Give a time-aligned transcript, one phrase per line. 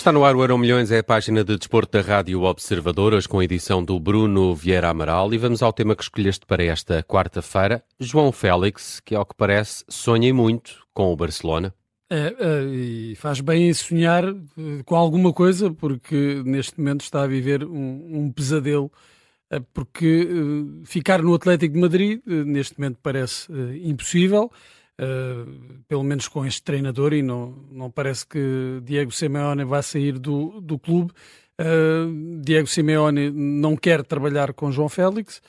[0.00, 3.38] Está no ar o Euro Milhões, é a página de desporto da Rádio Observadoras, com
[3.38, 5.34] a edição do Bruno Vieira Amaral.
[5.34, 7.84] E vamos ao tema que escolheste para esta quarta-feira.
[8.00, 11.74] João Félix, que ao que parece sonha muito com o Barcelona.
[12.08, 17.22] É, é, e faz bem em sonhar eh, com alguma coisa, porque neste momento está
[17.24, 18.90] a viver um, um pesadelo.
[19.50, 23.52] É, porque uh, ficar no Atlético de Madrid, neste momento, parece
[23.84, 24.50] impossível.
[25.00, 30.18] Uh, pelo menos com este treinador, e não, não parece que Diego Simeone vai sair
[30.18, 31.10] do, do clube.
[31.58, 35.40] Uh, Diego Simeone não quer trabalhar com João Félix.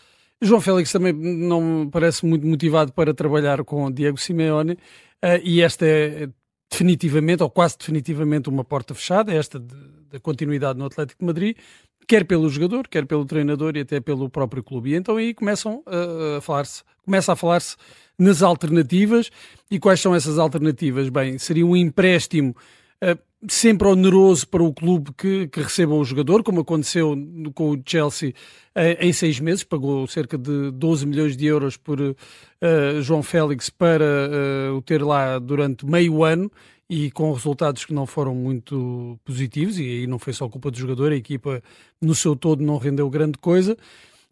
[0.41, 5.85] João Félix também não parece muito motivado para trabalhar com Diego Simeone, uh, e esta
[5.85, 6.29] é
[6.71, 11.57] definitivamente, ou quase definitivamente, uma porta fechada, esta da continuidade no Atlético de Madrid,
[12.07, 14.91] quer pelo jogador, quer pelo treinador e até pelo próprio clube.
[14.91, 17.75] E então aí começam a falar-se, começa a falar-se
[18.21, 19.31] nas alternativas.
[19.69, 21.09] E quais são essas alternativas?
[21.09, 22.55] Bem, seria um empréstimo
[23.03, 27.17] uh, sempre oneroso para o clube que, que receba o jogador, como aconteceu
[27.55, 28.33] com o Chelsea
[28.75, 32.15] uh, em seis meses, pagou cerca de 12 milhões de euros por uh,
[33.01, 34.05] João Félix para
[34.75, 36.51] o ter lá durante meio ano
[36.87, 40.77] e com resultados que não foram muito positivos, e aí não foi só culpa do
[40.77, 41.63] jogador, a equipa
[42.01, 43.77] no seu todo não rendeu grande coisa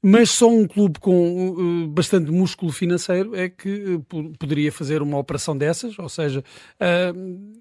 [0.02, 4.06] mas só um clube com uh, bastante músculo financeiro é que uh,
[4.38, 6.44] poderia fazer uma operação dessas, ou seja,
[6.82, 7.60] uh,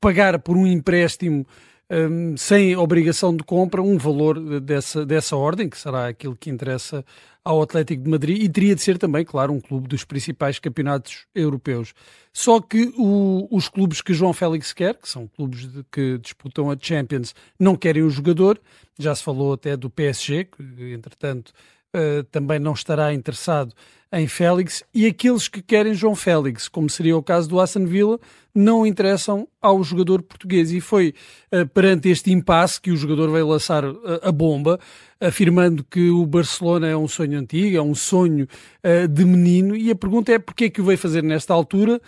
[0.00, 1.46] pagar por um empréstimo
[1.90, 7.04] um, sem obrigação de compra um valor dessa, dessa ordem, que será aquilo que interessa
[7.44, 11.26] ao Atlético de Madrid, e teria de ser também, claro, um clube dos principais campeonatos
[11.32, 11.94] europeus.
[12.32, 16.70] Só que o, os clubes que João Félix quer, que são clubes de, que disputam
[16.70, 18.60] a Champions, não querem o jogador.
[18.98, 21.52] Já se falou até do PSG, que entretanto
[21.94, 23.72] uh, também não estará interessado
[24.16, 28.18] em Félix, e aqueles que querem João Félix, como seria o caso do Aston Villa,
[28.54, 30.72] não interessam ao jogador português.
[30.72, 31.14] E foi
[31.52, 34.80] uh, perante este impasse que o jogador veio lançar uh, a bomba,
[35.20, 38.48] afirmando que o Barcelona é um sonho antigo, é um sonho
[38.82, 42.00] uh, de menino, e a pergunta é porquê é que o veio fazer nesta altura?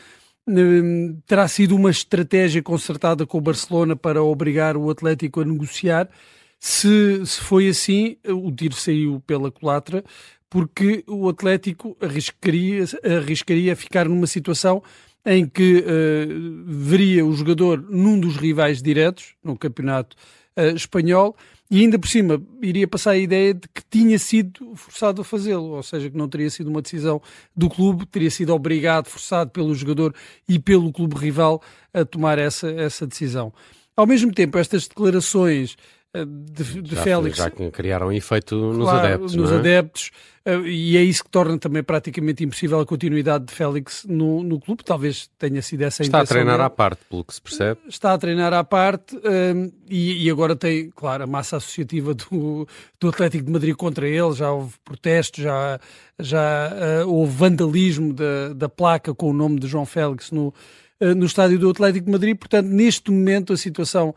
[1.27, 6.09] terá sido uma estratégia concertada com o Barcelona para obrigar o Atlético a negociar?
[6.59, 10.03] Se, se foi assim, o tiro saiu pela culatra,
[10.51, 14.83] porque o Atlético arriscaria, arriscaria ficar numa situação
[15.25, 20.17] em que uh, veria o jogador num dos rivais diretos no campeonato
[20.57, 21.37] uh, espanhol
[21.71, 25.77] e ainda por cima iria passar a ideia de que tinha sido forçado a fazê-lo,
[25.77, 27.21] ou seja, que não teria sido uma decisão
[27.55, 30.15] do clube, teria sido obrigado, forçado pelo jogador
[30.49, 33.53] e pelo clube rival a tomar essa, essa decisão.
[33.95, 35.77] Ao mesmo tempo, estas declarações
[36.15, 37.37] de, de já, Félix.
[37.37, 39.35] Já criaram efeito nos claro, adeptos.
[39.35, 39.57] Nos é?
[39.57, 40.11] adeptos,
[40.45, 44.59] eh, e é isso que torna também praticamente impossível a continuidade de Félix no, no
[44.59, 44.83] clube.
[44.83, 46.67] Talvez tenha sido essa a Está a treinar dele.
[46.67, 47.81] à parte, pelo que se percebe.
[47.87, 52.15] Está a treinar à parte um, eh, e, e, agora tem, claro, a massa associativa
[52.15, 52.67] do,
[52.99, 54.33] do Atlético de Madrid contra ele.
[54.33, 55.79] Já houve protestos, já,
[56.19, 60.55] já uh, houve vandalismo da, da placa com o nome de João Félix no,
[61.01, 62.37] uh, no estádio do Atlético de Madrid.
[62.37, 64.15] Portanto, neste momento a situação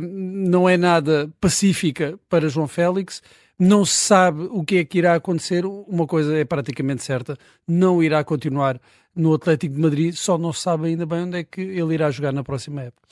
[0.00, 3.20] não é nada pacífica para João Félix.
[3.58, 5.66] Não se sabe o que é que irá acontecer.
[5.66, 7.36] Uma coisa é praticamente certa:
[7.68, 8.80] não irá continuar
[9.14, 10.14] no Atlético de Madrid.
[10.14, 13.02] Só não se sabe ainda bem onde é que ele irá jogar na próxima época.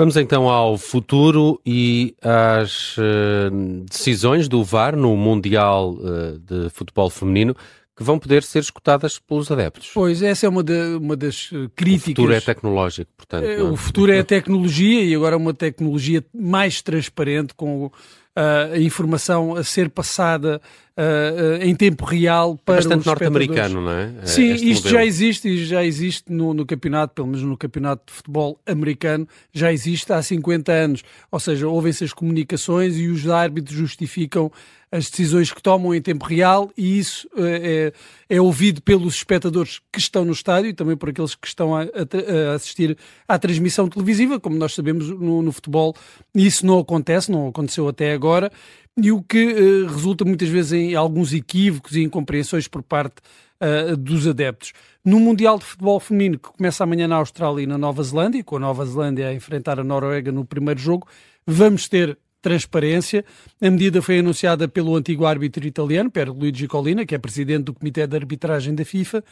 [0.00, 3.50] Vamos então ao futuro e às uh,
[3.90, 7.54] decisões do VAR no Mundial uh, de Futebol Feminino
[8.00, 9.90] que vão poder ser escutadas pelos adeptos.
[9.92, 10.64] Pois, essa é uma,
[10.98, 12.06] uma das críticas.
[12.06, 13.44] O futuro é tecnológico, portanto.
[13.44, 17.92] É, o futuro é a tecnologia e agora uma tecnologia mais transparente, com
[18.34, 20.62] a informação a ser passada
[20.96, 24.12] uh, em tempo real para é bastante norte-americano, não é?
[24.24, 24.88] Sim, isto modelo.
[24.88, 29.28] já existe e já existe no, no, campeonato, pelo menos no campeonato de futebol americano,
[29.52, 31.02] já existe há 50 anos.
[31.30, 34.50] Ou seja, ouvem-se as comunicações e os árbitros justificam
[34.92, 37.92] as decisões que tomam em tempo real e isso é,
[38.28, 41.82] é ouvido pelos espectadores que estão no estádio e também por aqueles que estão a,
[41.82, 45.94] a, a assistir à transmissão televisiva, como nós sabemos no, no futebol,
[46.34, 48.50] isso não acontece, não aconteceu até agora
[48.96, 53.16] e o que uh, resulta muitas vezes em alguns equívocos e incompreensões por parte
[53.60, 54.72] uh, dos adeptos.
[55.04, 58.56] No Mundial de Futebol Feminino, que começa amanhã na Austrália e na Nova Zelândia, com
[58.56, 61.06] a Nova Zelândia a enfrentar a Noruega no primeiro jogo,
[61.46, 63.24] vamos ter transparência.
[63.60, 68.06] A medida foi anunciada pelo antigo árbitro italiano, Pierluigi Collina, que é presidente do Comitê
[68.06, 69.22] de Arbitragem da FIFA,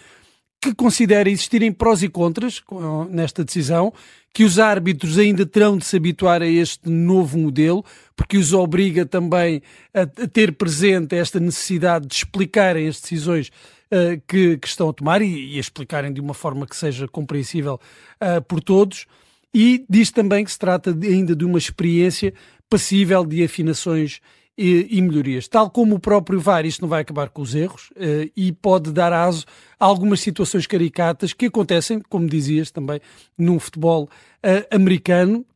[0.60, 2.62] que considera existirem prós e contras
[3.10, 3.92] nesta decisão,
[4.34, 7.84] que os árbitros ainda terão de se habituar a este novo modelo,
[8.16, 9.62] porque os obriga também
[9.94, 15.22] a, ter presente esta necessidade de explicarem as decisões uh, que, que, estão a tomar
[15.22, 17.80] e, e, a explicarem de uma forma que seja compreensível
[18.20, 19.06] uh, por todos.
[19.54, 22.34] e diz também que se trata de, ainda de uma experiência
[22.68, 24.20] passível de afinações
[24.58, 25.46] e, e, melhorias.
[25.46, 28.90] Tal como o próprio VAR, isto não vai acabar com os erros uh, e pode
[28.90, 29.46] dar aso
[29.78, 33.00] a algumas situações caricatas que acontecem, como dizias também,
[33.38, 34.04] no futebol
[34.44, 35.46] uh, americano,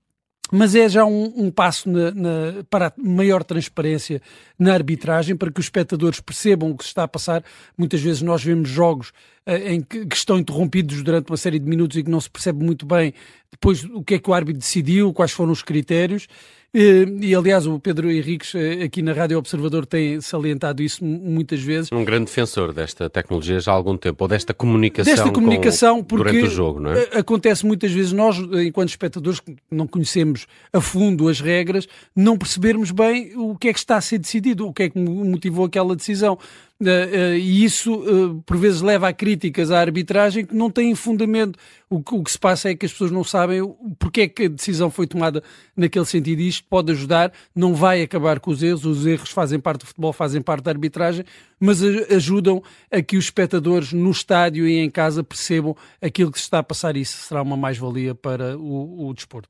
[0.53, 4.21] mas é já um, um passo na, na, para maior transparência
[4.57, 7.43] na arbitragem, para que os espectadores percebam o que se está a passar.
[7.77, 9.09] Muitas vezes nós vemos jogos
[9.49, 12.31] uh, em que, que, estão interrompidos durante uma série de minutos e que não se
[12.31, 13.13] percebe muito bem
[13.51, 16.29] depois o que é que o árbitro decidiu, quais foram os critérios.
[16.75, 21.61] E, e, aliás, o Pedro Henriques, eh, aqui na Rádio Observador, tem salientado isso muitas
[21.61, 21.93] vezes.
[21.93, 26.17] Um grande defensor desta tecnologia já há algum tempo, ou desta comunicação, desta comunicação com,
[26.17, 27.19] durante o jogo, não é?
[27.19, 31.87] Acontece muitas vezes nós, enquanto espectadores, que não conhecemos a fundo as regras,
[32.17, 34.99] não percebermos bem o que é que está a ser decidido, o que é que
[34.99, 36.39] motivou aquela decisão.
[36.83, 40.95] Uh, uh, e isso, uh, por vezes, leva a críticas à arbitragem que não têm
[40.97, 41.57] fundamento.
[41.89, 43.61] O, o, que se passa é que as pessoas não sabem
[44.01, 45.45] porque é que a decisão foi tomada
[45.77, 46.41] naquele sentido.
[46.41, 48.85] E isto pode ajudar, não vai acabar com os erros.
[48.85, 51.25] Os erros fazem parte do futebol, fazem parte da arbitragem,
[51.61, 51.81] mas
[52.11, 56.59] ajudam a que os espectadores no estádio e em casa percebam aquilo que se está
[56.59, 56.97] a passar.
[56.97, 59.49] E isso será uma mais-valia para o, o desporto.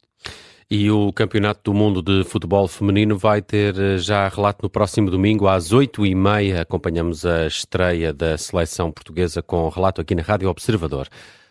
[0.74, 5.10] E o Campeonato do Mundo de Futebol Feminino vai ter eh, já relato no próximo
[5.10, 6.62] domingo às oito e meia.
[6.62, 11.08] Acompanhamos a estreia da seleção portuguesa com relato aqui na Rádio Observador.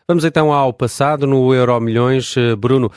[0.07, 2.35] Vamos então ao passado no Euro Milhões.
[2.35, 2.91] Eh, Bruno,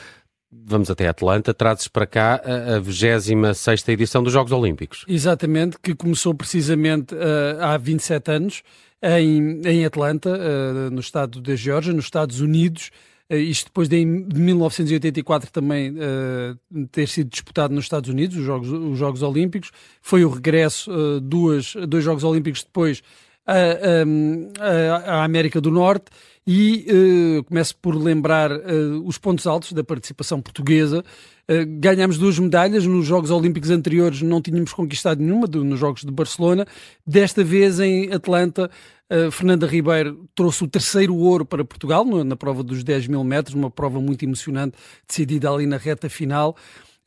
[0.51, 2.41] vamos até Atlanta, trazes para cá
[2.75, 5.05] a 26 edição dos Jogos Olímpicos.
[5.07, 8.63] Exatamente, que começou precisamente uh, há 27 anos
[8.99, 12.89] em, em Atlanta, uh, no estado da Geórgia, nos Estados Unidos.
[13.31, 18.43] Uh, isto depois de, de 1984 também uh, ter sido disputado nos Estados Unidos, os
[18.43, 19.71] Jogos, os Jogos Olímpicos.
[20.01, 23.01] Foi o regresso, uh, duas, dois Jogos Olímpicos depois,
[23.45, 26.05] à América do Norte.
[26.47, 28.51] E começo por lembrar
[29.03, 31.03] os pontos altos da participação portuguesa.
[31.79, 32.85] ganhámos duas medalhas.
[32.85, 36.67] Nos Jogos Olímpicos anteriores não tínhamos conquistado nenhuma, do, nos Jogos de Barcelona.
[37.05, 38.69] Desta vez em Atlanta
[39.07, 43.23] Uh, Fernanda Ribeiro trouxe o terceiro ouro para Portugal no, na prova dos 10 mil
[43.23, 44.75] metros, uma prova muito emocionante,
[45.07, 46.55] decidida ali na reta final.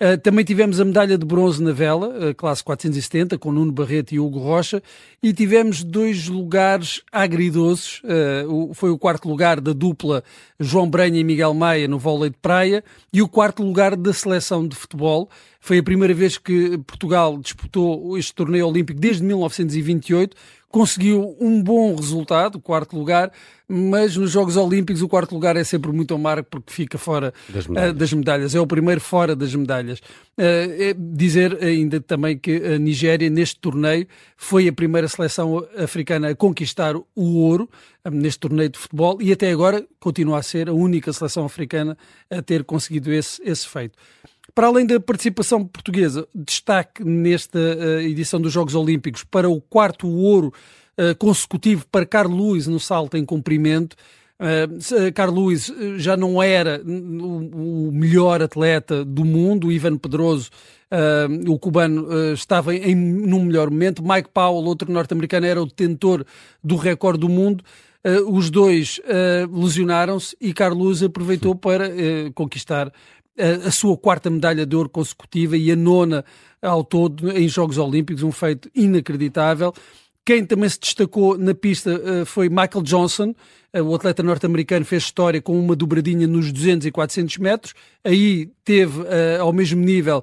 [0.01, 4.15] Uh, também tivemos a medalha de bronze na vela, uh, classe 470, com Nuno Barreto
[4.15, 4.81] e Hugo Rocha,
[5.21, 8.01] e tivemos dois lugares agridoces.
[8.05, 10.23] Uh, o, foi o quarto lugar da dupla
[10.61, 14.69] João Branha e Miguel Maia no vôlei de praia, e o quarto lugar da seleção
[14.69, 15.29] de futebol.
[15.61, 20.37] Foi a primeira vez que Portugal disputou este torneio olímpico desde 1928
[20.71, 23.33] conseguiu um bom resultado, quarto lugar,
[23.67, 27.67] mas nos Jogos Olímpicos o quarto lugar é sempre muito amargo porque fica fora das
[27.67, 27.91] medalhas.
[27.91, 28.55] Uh, das medalhas.
[28.55, 29.99] É o primeiro fora das medalhas.
[29.99, 30.43] Uh,
[30.79, 34.07] é dizer ainda também que a Nigéria, neste torneio,
[34.37, 37.69] foi a primeira seleção africana a conquistar o ouro
[38.05, 41.97] uh, neste torneio de futebol e até agora continua a ser a única seleção africana
[42.31, 43.99] a ter conseguido esse, esse feito.
[44.55, 50.09] Para além da participação portuguesa, destaque nesta uh, edição dos Jogos Olímpicos para o quarto
[50.09, 50.53] ouro
[50.99, 53.97] uh, consecutivo para Carlos Luiz no salto em comprimento.
[54.41, 60.51] Uh, Carlos Luiz já não era o, o, melhor atleta do mundo, o Ivan Pedroso,
[60.93, 64.03] uh, o cubano, estava em, num melhor momento.
[64.03, 66.25] Mike Powell, outro norte-americano, era o detentor
[66.63, 67.65] do recorde do mundo.
[68.29, 69.01] os dois
[69.53, 71.91] lesionaram-se e Carlos aproveitou para
[72.33, 72.93] conquistar
[73.39, 76.25] a, sua quarta medalha de ouro consecutiva e a nona
[76.61, 79.73] ao todo em Jogos Olímpicos, um feito inacreditável.
[80.29, 83.35] Quem também se destacou na pista uh, foi Michael Johnson,
[83.75, 87.75] uh, o atleta norte-americano fez história com uma dobradinha nos 200 e 400 metros.
[88.05, 90.23] Aí teve uh, ao mesmo nível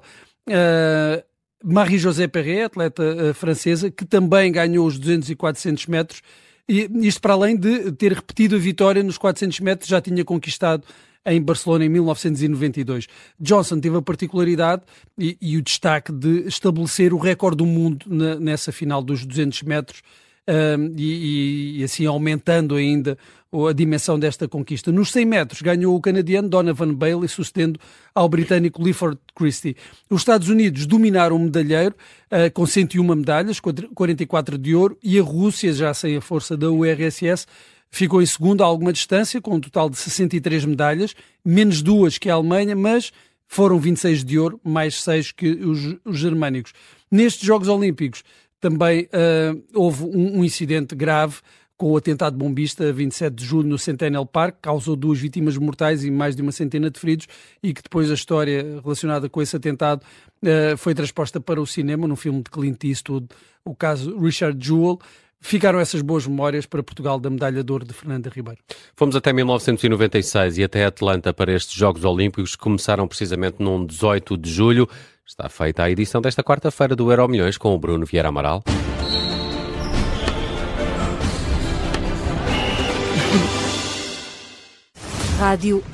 [1.64, 6.22] Marie-José Perret, atleta francesa, que também ganhou os 200 e 400 metros.
[6.68, 10.84] E isto para além de ter repetido a vitória nos 400 metros, já tinha conquistado
[11.26, 13.08] em Barcelona em 1992.
[13.38, 14.82] Johnson teve a particularidade
[15.18, 19.62] e, e o destaque de estabelecer o recorde do mundo na, nessa final dos 200
[19.62, 20.02] metros
[20.48, 23.18] um, e, e, assim aumentando ainda
[23.68, 24.92] a dimensão desta conquista.
[24.92, 27.80] Nos 100 metros ganhou o canadiano Donovan Bailey, sucedendo
[28.14, 29.76] ao britânico Clifford Christie.
[30.10, 31.94] Os Estados Unidos dominaram o medalheiro
[32.26, 36.70] uh, com 101 medalhas, 44 de ouro, e a Rússia, já sem a força da
[36.70, 37.46] URSS,
[37.96, 42.28] Ficou em segundo a alguma distância, com um total de 63 medalhas, menos duas que
[42.28, 43.10] a Alemanha, mas
[43.48, 46.74] foram 26 de ouro, mais 6 que os, os germânicos.
[47.10, 48.22] Nestes Jogos Olímpicos
[48.60, 51.36] também uh, houve um, um, incidente grave
[51.74, 56.10] com o atentado bombista 27 de julho no Centennial Park, causou duas vítimas mortais e
[56.10, 57.26] mais de uma centena de feridos
[57.62, 60.02] e que depois a história relacionada com esse atentado
[60.42, 63.28] uh, foi transposta para o cinema, no filme de Clint Eastwood,
[63.64, 64.98] o caso Richard Jewell.
[65.40, 68.60] Ficaram essas boas memórias para Portugal da medalha de ouro de Fernanda Ribeiro.
[68.94, 74.36] Fomos até 1996 e até Atlanta para estes Jogos Olímpicos que começaram precisamente num 18
[74.36, 74.88] de julho.
[75.26, 78.62] Está feita a edição desta quarta-feira do Euro Milhões com o Bruno Vieira Amaral.
[85.38, 85.84] Rádio